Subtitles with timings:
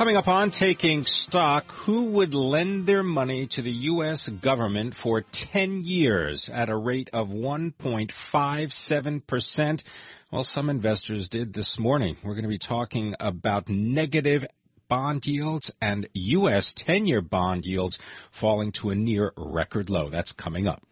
[0.00, 4.30] Coming up on Taking Stock, who would lend their money to the U.S.
[4.30, 9.82] government for 10 years at a rate of 1.57%?
[10.30, 12.16] Well, some investors did this morning.
[12.22, 14.46] We're going to be talking about negative
[14.88, 16.72] bond yields and U.S.
[16.72, 17.98] 10-year bond yields
[18.30, 20.08] falling to a near record low.
[20.08, 20.82] That's coming up.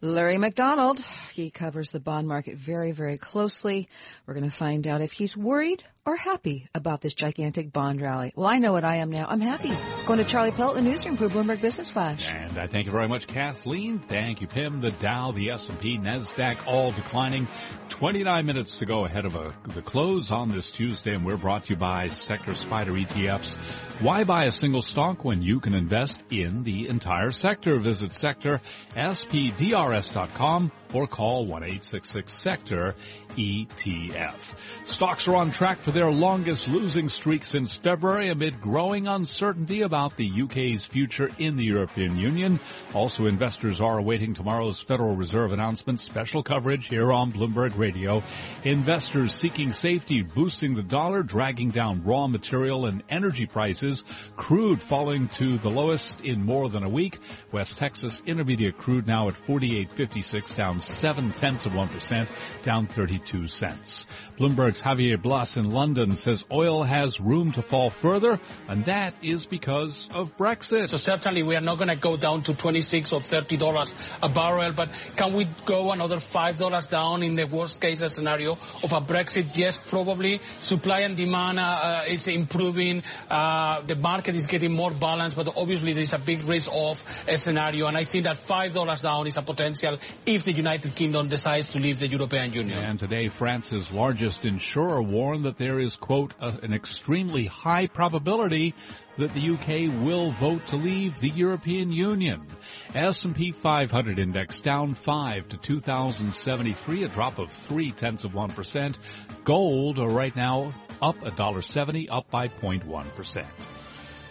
[0.00, 1.00] Larry McDonald,
[1.32, 3.88] he covers the bond market very, very closely.
[4.26, 8.32] We're going to find out if he's worried or happy about this gigantic bond rally.
[8.34, 9.26] Well, I know what I am now.
[9.28, 9.76] I'm happy.
[10.06, 12.32] Going to Charlie Pellet, in the newsroom for Bloomberg Business Flash.
[12.32, 13.98] And I thank you very much, Kathleen.
[13.98, 14.80] Thank you, Pimm.
[14.80, 17.46] The Dow, the S&P, NASDAQ, all declining.
[17.90, 21.64] 29 minutes to go ahead of a, the close on this Tuesday, and we're brought
[21.64, 23.58] to you by Sector Spider ETFs.
[24.00, 27.78] Why buy a single stock when you can invest in the entire sector?
[27.80, 28.62] Visit Sector
[29.58, 32.94] SPDRS.com or call 1-866-SECTOR
[33.36, 34.54] ETF.
[34.84, 40.16] Stocks are on track for their longest losing streak since February amid growing uncertainty about
[40.16, 42.58] the UK's future in the European Union.
[42.94, 46.00] Also, investors are awaiting tomorrow's Federal Reserve announcement.
[46.00, 48.22] Special coverage here on Bloomberg Radio.
[48.64, 54.04] Investors seeking safety, boosting the dollar, dragging down raw material and energy prices.
[54.36, 57.18] Crude falling to the lowest in more than a week.
[57.52, 62.28] West Texas Intermediate crude now at 48.56 down seven tenths of 1%,
[62.62, 64.06] down 32 cents.
[64.38, 69.46] Bloomberg's Javier Blas in London says oil has room to fall further, and that is
[69.46, 70.88] because of Brexit.
[70.88, 74.28] So certainly we are not going to go down to 26 or 30 dollars a
[74.28, 78.92] barrel, but can we go another five dollars down in the worst case scenario of
[78.92, 79.56] a Brexit?
[79.56, 80.40] Yes, probably.
[80.60, 83.02] Supply and demand uh, is improving.
[83.28, 87.02] Uh, the market is getting more balanced, but obviously there is a big risk of
[87.26, 90.67] a scenario, and I think that five dollars down is a potential if the United
[90.76, 92.78] Kingdom decides to leave the European Union.
[92.84, 98.74] And today, France's largest insurer warned that there is, quote, a, an extremely high probability
[99.16, 102.46] that the UK will vote to leave the European Union.
[102.94, 108.94] S&P 500 index down 5 to 2073, a drop of 3 tenths of 1%.
[109.44, 113.46] Gold right now up $1.70, up by 0.1%.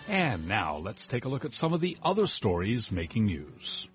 [0.08, 3.90] And now let's take a look at some of the other stories making news.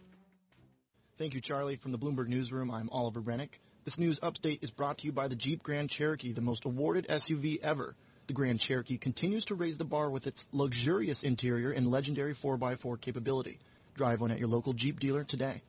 [1.18, 1.76] Thank you, Charlie.
[1.76, 3.58] From the Bloomberg Newsroom, I'm Oliver Renick.
[3.84, 7.06] This news update is brought to you by the Jeep Grand Cherokee, the most awarded
[7.06, 7.94] SUV ever.
[8.28, 12.98] The Grand Cherokee continues to raise the bar with its luxurious interior and legendary 4x4
[12.98, 13.58] capability.
[13.94, 15.60] Drive one at your local Jeep dealer today.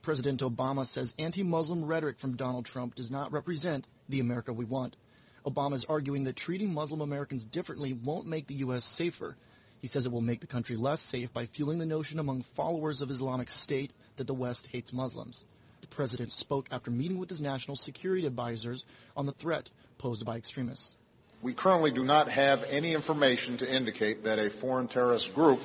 [0.00, 4.96] President Obama says anti-Muslim rhetoric from Donald Trump does not represent the America we want.
[5.44, 8.86] Obama is arguing that treating Muslim Americans differently won't make the U.S.
[8.86, 9.36] safer.
[9.80, 13.00] He says it will make the country less safe by fueling the notion among followers
[13.00, 15.44] of Islamic State that the West hates Muslims.
[15.80, 18.84] The president spoke after meeting with his national security advisors
[19.16, 20.94] on the threat posed by extremists.
[21.40, 25.60] We currently do not have any information to indicate that a foreign terrorist group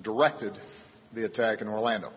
[0.00, 0.56] directed
[1.12, 2.12] the attack in Orlando.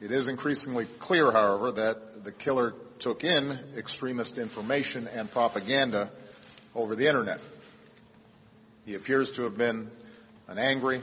[0.00, 6.10] It is increasingly clear, however, that the killer took in extremist information and propaganda
[6.74, 7.40] over the internet.
[8.88, 9.90] He appears to have been
[10.46, 11.02] an angry,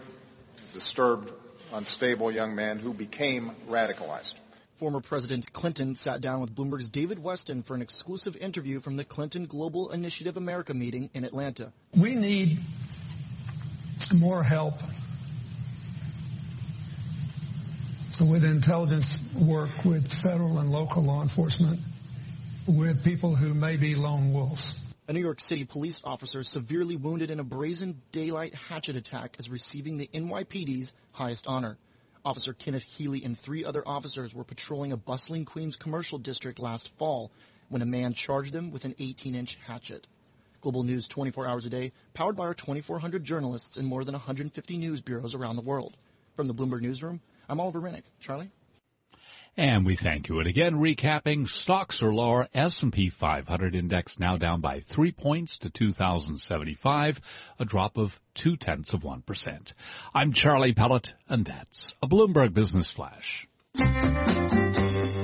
[0.73, 1.31] disturbed,
[1.72, 4.34] unstable young man who became radicalized.
[4.79, 9.03] Former President Clinton sat down with Bloomberg's David Westin for an exclusive interview from the
[9.03, 11.72] Clinton Global Initiative America meeting in Atlanta.
[11.96, 12.57] We need
[14.16, 14.81] more help
[18.19, 21.79] with intelligence work with federal and local law enforcement
[22.66, 24.84] with people who may be lone wolves.
[25.07, 29.47] A New York City police officer severely wounded in a brazen daylight hatchet attack is
[29.47, 31.77] receiving the NYPD's highest honor.
[32.25, 36.90] Officer Kenneth Healey and three other officers were patrolling a bustling Queens commercial district last
[36.97, 37.29] fall
[37.69, 40.07] when a man charged them with an 18-inch hatchet.
[40.61, 44.78] Global News 24 hours a day, powered by our 2,400 journalists in more than 150
[44.78, 45.96] news bureaus around the world.
[46.35, 48.05] From the Bloomberg Newsroom, I'm Oliver Renick.
[48.19, 48.49] Charlie?
[49.57, 50.40] And we thank you.
[50.40, 52.49] And again, recapping, stocks are lower.
[52.53, 57.22] S&P 500 index now down by three points to 2075,
[57.59, 59.73] a drop of two tenths of 1%.
[60.13, 63.47] I'm Charlie Pellet, and that's a Bloomberg Business Flash.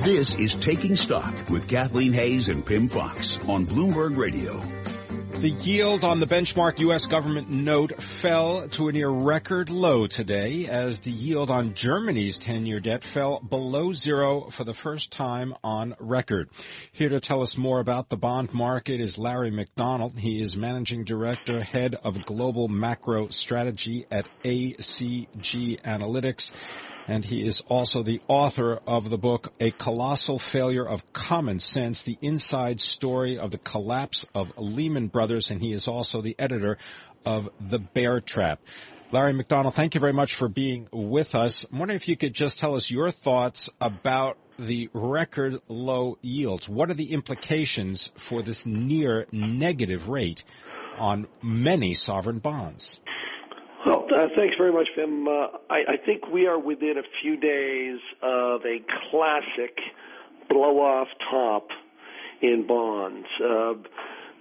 [0.02, 4.62] This is Taking Stock with Kathleen Hays and Pimm Fox on Bloomberg Radio.
[5.42, 7.08] The yield on the benchmark U.S.
[7.08, 12.80] government note fell to a near record low today as the yield on Germany's 10-year
[12.80, 16.52] debt fell below zero for the first time on record.
[16.92, 20.16] Here to tell us more about the bond market is Larry McDonald.
[20.16, 26.52] He is managing director, head of global macro strategy at ACG Analytics
[27.08, 32.04] and he is also the author of the book A Colossal Failure of Common Sense,
[32.04, 36.78] the inside story of the collapse of Lehman Brothers, and he is also the editor
[37.26, 38.60] of The Bear Trap.
[39.12, 41.66] Larry McDonald, thank you very much for being with us.
[41.72, 46.70] I'm wondering if you could just tell us your thoughts about the record low yields.
[46.70, 50.44] What are the implications for this near negative rate
[50.98, 53.00] on many sovereign bonds?
[53.86, 55.28] Well, uh, thanks very much, Pimm.
[55.28, 58.80] Uh, I, I, think we are within a few days of a
[59.10, 59.80] classic
[60.50, 61.70] blow-off top
[62.42, 63.28] in bonds.
[63.44, 63.74] Uh,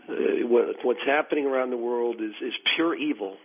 [0.07, 3.39] what, what's happening around the world is, is pure evil.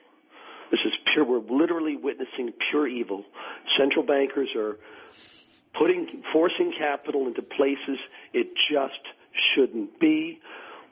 [0.69, 1.23] This is pure.
[1.23, 3.23] We're literally witnessing pure evil.
[3.77, 4.77] Central bankers are
[5.73, 7.99] putting, forcing capital into places
[8.33, 8.99] it just
[9.31, 10.41] shouldn't be.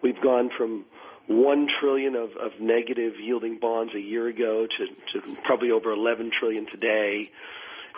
[0.02, 0.86] We've gone from
[1.28, 6.32] one trillion of, of negative yielding bonds a year ago to, to probably over 11
[6.38, 7.30] trillion today.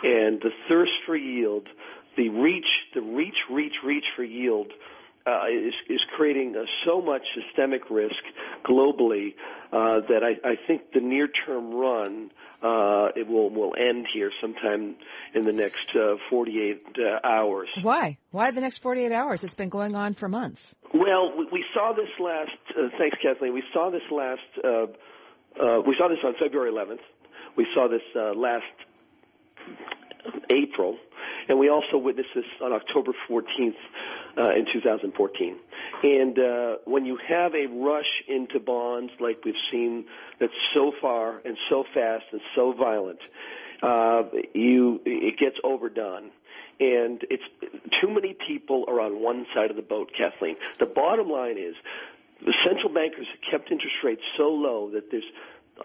[0.04, 1.68] And the thirst for yield,
[2.18, 4.72] the reach, the reach, reach, reach for yield
[5.26, 8.16] uh, is, is creating uh, so much systemic risk
[8.64, 9.34] globally
[9.72, 12.32] uh, that I, I think the near-term run
[12.62, 14.96] uh, it will will end here sometime
[15.34, 17.70] in the next uh, 48 uh, hours.
[17.82, 18.18] Why?
[18.32, 19.44] Why the next 48 hours?
[19.44, 20.76] It's been going on for months.
[20.94, 22.58] Well, we, we saw this last.
[22.70, 23.54] Uh, thanks, Kathleen.
[23.54, 24.42] We saw this last.
[24.64, 24.88] Uh,
[25.62, 27.00] uh, we saw this on February 11th.
[27.56, 28.64] We saw this uh, last
[30.50, 30.98] April,
[31.48, 33.76] and we also witnessed this on October 14th
[34.38, 35.56] uh, in 2014.
[36.04, 40.06] And uh, when you have a rush into bonds like we've seen
[40.40, 43.20] that's so far and so fast and so violent,
[43.82, 44.24] uh,
[44.54, 46.32] you it gets overdone.
[46.78, 47.44] And it's
[48.02, 50.58] too many people are on one side of the boat, Kathleen.
[50.78, 51.76] The bottom line is
[52.46, 55.24] the central bankers have kept interest rates so low that there's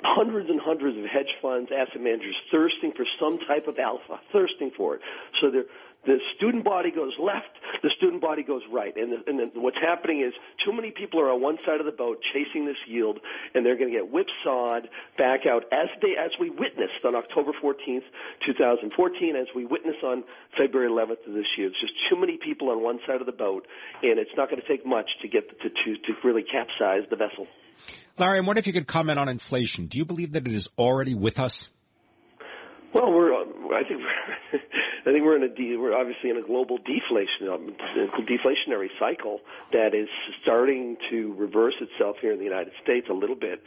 [0.02, 4.70] hundreds and hundreds of hedge funds, asset managers thirsting for some type of alpha, thirsting
[4.76, 5.02] for it.
[5.40, 5.66] So they're
[6.06, 7.50] the student body goes left,
[7.82, 8.96] the student body goes right.
[8.96, 10.32] And, the, and the, what's happening is
[10.64, 13.20] too many people are on one side of the boat chasing this yield,
[13.54, 14.88] and they're going to get whipsawed
[15.18, 18.04] back out as they as we witnessed on October 14th,
[18.46, 20.24] 2014, as we witnessed on
[20.56, 21.68] February 11th of this year.
[21.68, 23.66] It's just too many people on one side of the boat,
[24.02, 27.16] and it's not going to take much to get to, to, to really capsize the
[27.16, 27.46] vessel.
[28.18, 29.86] Larry, I wonder if you could comment on inflation.
[29.86, 31.68] Do you believe that it is already with us?
[32.92, 33.32] Well, we're.
[33.32, 34.00] I think.
[34.52, 35.48] I think we're in a.
[35.48, 37.74] De- we're obviously in a global deflation, um,
[38.26, 39.40] deflationary cycle
[39.72, 40.08] that is
[40.42, 43.62] starting to reverse itself here in the United States a little bit.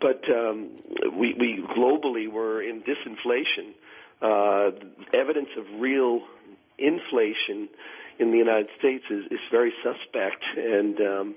[0.00, 0.70] But um,
[1.16, 3.74] we, we globally we're in disinflation.
[4.22, 4.70] Uh,
[5.14, 6.22] evidence of real
[6.78, 7.68] inflation
[8.18, 11.34] in the United States is, is very suspect, and um,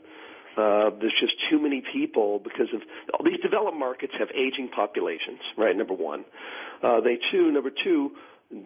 [0.58, 2.82] uh, there's just too many people because of
[3.14, 5.76] all these developed markets have aging populations, right?
[5.76, 6.26] Number one,
[6.82, 7.52] uh, they too.
[7.52, 8.12] Number two,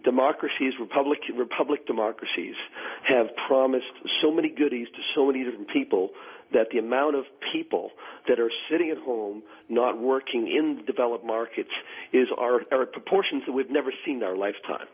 [0.04, 2.56] democracies, republic republic democracies,
[3.04, 3.86] have promised
[4.22, 6.12] so many goodies to so many different people
[6.54, 7.92] that the amount of people
[8.28, 11.70] that are sitting at home not working in the developed markets
[12.14, 14.88] is are, are proportions that we've never seen in our lifetime.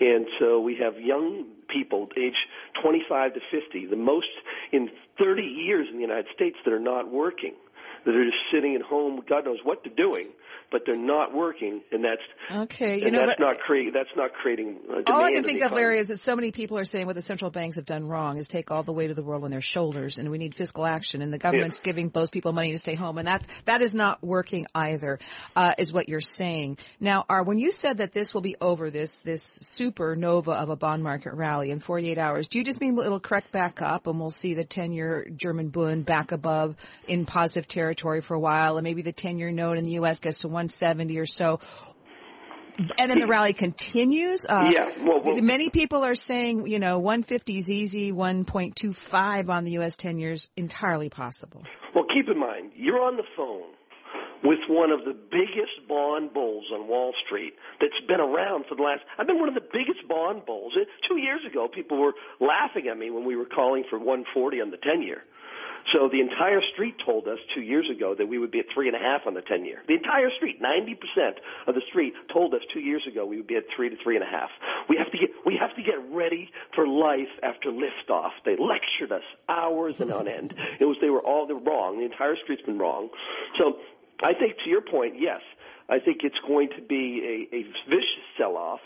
[0.00, 2.46] And so we have young people age
[2.82, 4.28] 25 to 50, the most
[4.72, 7.54] in 30 years in the United States that are not working
[8.04, 10.28] that are just sitting at home, God knows what they're doing,
[10.70, 13.02] but they're not working, and that's okay.
[13.02, 14.78] You know, that's not creating that's not creating.
[15.06, 17.22] all I can think of, Larry, is that so many people are saying what the
[17.22, 19.60] central banks have done wrong is take all the weight of the world on their
[19.60, 21.84] shoulders, and we need fiscal action, and the government's yeah.
[21.84, 25.18] giving those people money to stay home, and that that is not working either,
[25.56, 26.78] uh, is what you're saying.
[26.98, 30.76] Now, are when you said that this will be over, this this supernova of a
[30.76, 34.18] bond market rally in 48 hours, do you just mean it'll correct back up, and
[34.18, 36.76] we'll see the 10-year German Bund back above
[37.06, 40.20] in positive territory for a while, and maybe the 10-year note in the U.S.
[40.20, 41.60] gets to 170 or so.
[42.96, 44.46] And then the rally continues.
[44.46, 44.90] Uh, yeah.
[45.04, 49.96] Well, well, many people are saying, you know, 150 is easy, 1.25 on the U.S.
[49.96, 51.64] 10 years entirely possible.
[51.94, 53.72] Well, keep in mind, you're on the phone
[54.42, 58.82] with one of the biggest bond bulls on Wall Street that's been around for the
[58.82, 59.02] last.
[59.18, 60.72] I've been one of the biggest bond bulls.
[61.06, 64.70] Two years ago, people were laughing at me when we were calling for 140 on
[64.70, 65.22] the 10 year.
[65.92, 68.88] So the entire street told us two years ago that we would be at three
[68.88, 69.82] and a half on the 10 year.
[69.86, 71.34] The entire street, 90%
[71.66, 74.16] of the street told us two years ago we would be at three to three
[74.16, 74.50] and a half.
[74.88, 78.30] We have to get, we have to get ready for life after liftoff.
[78.44, 80.54] They lectured us hours and on end.
[80.78, 81.98] It was they were all they're wrong.
[81.98, 83.08] The entire street's been wrong.
[83.58, 83.78] So
[84.22, 85.40] I think to your point, yes,
[85.88, 88.80] I think it's going to be a, a vicious sell-off.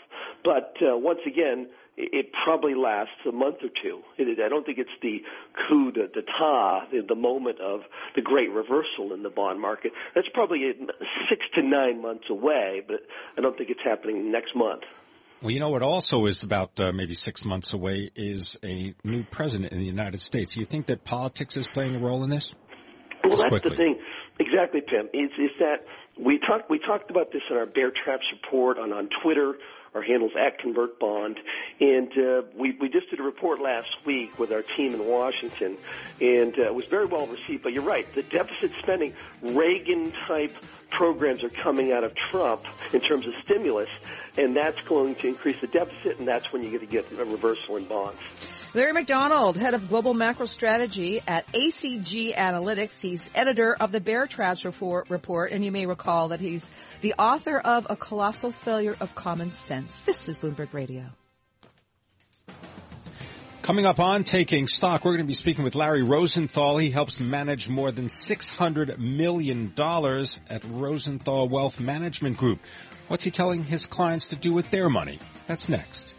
[0.45, 4.01] But uh, once again, it probably lasts a month or two.
[4.17, 5.23] It, I don't think it's the
[5.67, 7.81] coup d'etat, the, the moment of
[8.15, 9.91] the great reversal in the bond market.
[10.13, 10.71] That's probably
[11.29, 12.97] six to nine months away, but
[13.37, 14.83] I don't think it's happening next month.
[15.41, 19.23] Well, you know what also is about uh, maybe six months away is a new
[19.23, 20.53] president in the United States.
[20.53, 22.53] Do you think that politics is playing a role in this?
[23.23, 23.71] Well, that's quickly.
[23.71, 23.99] the thing.
[24.39, 25.07] Exactly, Pimm.
[25.13, 25.85] Is is that
[26.17, 29.55] we talked we talked about this in our Bear Traps report on on Twitter.
[29.93, 31.39] Our handles at Convert Bond,
[31.79, 35.77] and uh, we we just did a report last week with our team in Washington,
[36.19, 37.63] and uh, it was very well received.
[37.63, 40.53] But you're right, the deficit spending, Reagan type
[40.89, 43.89] programs are coming out of Trump in terms of stimulus,
[44.35, 47.23] and that's going to increase the deficit, and that's when you're going to get a
[47.23, 48.19] reversal in bonds.
[48.75, 52.99] Larry McDonald, head of global macro strategy at ACG Analytics.
[52.99, 57.57] He's editor of the Bear Traps report, and you may recall that he's the author
[57.57, 60.01] of A Colossal Failure of Common Sense.
[60.01, 61.05] This is Bloomberg Radio.
[63.61, 66.77] Coming up on Taking Stock, we're going to be speaking with Larry Rosenthal.
[66.77, 69.73] He helps manage more than $600 million
[70.49, 72.59] at Rosenthal Wealth Management Group.
[73.07, 75.19] What's he telling his clients to do with their money?
[75.47, 76.14] That's next.